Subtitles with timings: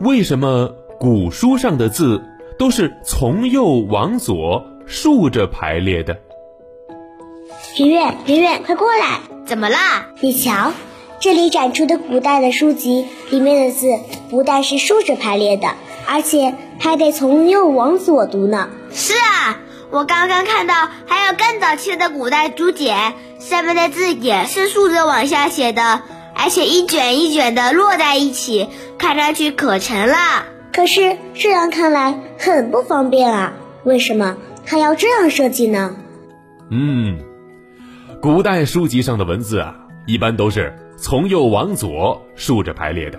[0.00, 2.22] 为什么古书上的字
[2.58, 6.18] 都是从右往左竖着排列的？
[7.78, 9.20] 圆圆，圆圆，快过来！
[9.46, 10.08] 怎么啦？
[10.20, 10.72] 你瞧，
[11.18, 13.86] 这里展出的古代的书籍里面的字，
[14.28, 15.68] 不但是竖着排列的，
[16.06, 18.68] 而且还得从右往左读呢。
[18.92, 19.60] 是啊，
[19.90, 20.74] 我刚刚看到
[21.06, 26.02] 还有更早期的古代竹简，上面的字也是竖着往下写的。
[26.38, 28.68] 而且一卷一卷的摞在一起，
[28.98, 30.16] 看上去可沉了。
[30.72, 33.54] 可是这样看来很不方便啊！
[33.84, 34.36] 为什么
[34.66, 35.96] 他要这样设计呢？
[36.70, 37.18] 嗯，
[38.20, 39.74] 古代书籍上的文字啊，
[40.06, 43.18] 一般都是从右往左竖着排列的。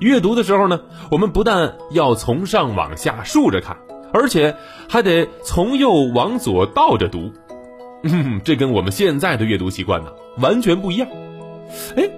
[0.00, 0.80] 阅读的时候呢，
[1.10, 3.76] 我们不但要从上往下竖着看，
[4.12, 4.56] 而且
[4.88, 7.32] 还得从右往左倒着读。
[8.04, 11.08] 嗯， 这跟我们现在的阅读习惯呢完全不一样。
[11.96, 12.08] 哎。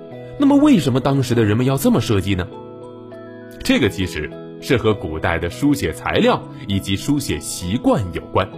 [0.41, 2.47] 那么，为什么当时的人们要这么设计呢？
[3.69, 4.31] 这个其实
[4.63, 8.49] 是和古代的书写材料以及书写习惯有关。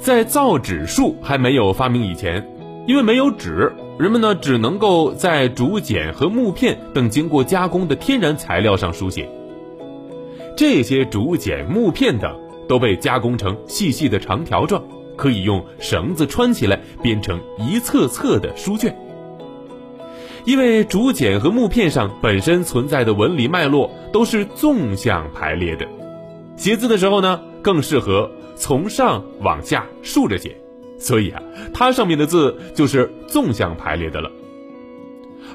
[0.00, 2.42] 在造纸术还没有发明以前，
[2.86, 9.28] 因为没有纸，人们呢只能够在竹简和木片等经过加工的天然材料上书写。
[10.56, 12.34] 这些竹简、木片等
[12.66, 14.82] 都被加工成细细的长条状，
[15.16, 18.96] 可以用绳子穿起来编成一册册的书卷。
[20.46, 25.84] 因为竹简和木片上本身存在的纹理脉络都是纵向排列的，
[26.56, 30.56] 写字的时候呢，更适合从上往下竖着写，
[30.98, 31.42] 所以啊，
[31.74, 34.30] 它上面的字就是纵向排列的了。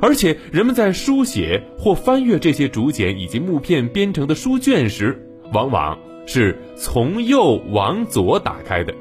[0.02, 8.94] 而且人们在书写或翻阅这些竹简以及木片编成的书卷时，往往是从右往左打开的，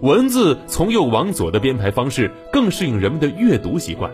[0.00, 4.08] 文字从右往左的编排方式更适应人们的阅读习惯。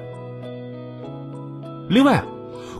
[1.89, 2.22] 另外，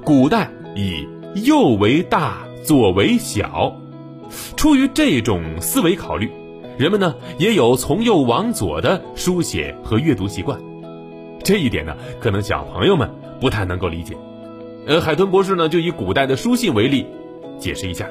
[0.05, 1.09] 古代以
[1.47, 3.75] 右为大，左为小，
[4.55, 6.31] 出于这种思维考虑，
[6.77, 10.61] 人们呢也有从右往左的书写和阅读习惯。
[11.43, 13.11] 这一点呢，可能小朋友们
[13.41, 14.15] 不太能够理解。
[14.87, 17.07] 呃，海豚博士呢就以古代的书信为例，
[17.59, 18.07] 解释一下。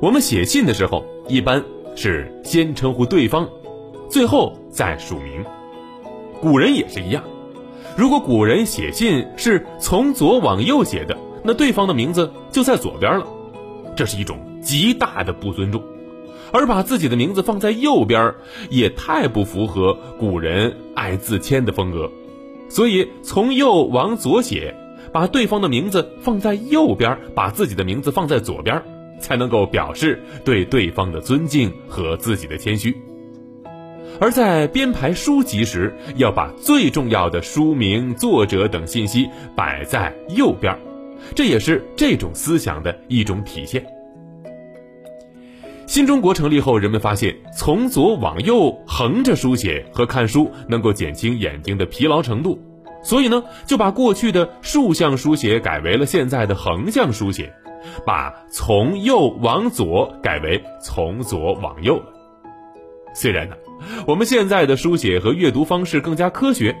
[0.00, 1.62] 我们写信的时候，一般
[1.94, 3.48] 是先称呼对方，
[4.08, 5.44] 最后再署名。
[6.40, 7.22] 古人也是一样。
[8.00, 13.26] 如果古人写信是从左往右写的，那对方的名字就在左边了，
[13.94, 15.82] 这是一种极大的不尊重；
[16.50, 18.32] 而把自己的名字放在右边，
[18.70, 22.10] 也太不符合古人爱自谦的风格。
[22.70, 24.74] 所以从右往左写，
[25.12, 28.82] 把对方的名字放在右边，把自己的名字放在左边，
[29.20, 32.96] 才能够表示对对方的尊敬和自己的谦虚。
[34.18, 40.76] 而在编排书籍时，要把最重要的书名、作者等信息摆在右边，
[41.34, 43.86] 这也是这种思想的一种体现。
[45.86, 52.60] 新中国成立后，人们发现从左往右横着书写和看书能够减轻眼睛的疲劳程度，
[53.02, 57.52] 所以呢，就把过去的竖向书写改为了现在的横向书写，
[58.04, 62.12] 把从右往左改为从左往右了。
[63.14, 63.56] 虽然呢。
[64.06, 66.76] 我们现在的书写和阅读方式更加科学，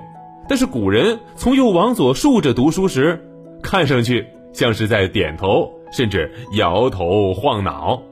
[0.48, 3.24] 但是古人从右往左竖着读书时，
[3.62, 8.02] 看上去像是在点头，甚至摇头晃脑。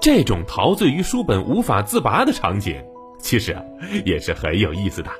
[0.00, 2.82] 这种陶醉于书本无法自拔的场景，
[3.20, 3.56] 其实，
[4.04, 5.10] 也是很有意思的。